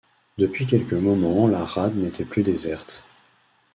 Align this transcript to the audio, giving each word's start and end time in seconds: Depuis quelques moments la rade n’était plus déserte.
Depuis 0.39 0.65
quelques 0.65 0.93
moments 0.93 1.47
la 1.47 1.63
rade 1.63 1.95
n’était 1.95 2.25
plus 2.25 2.41
déserte. 2.41 3.03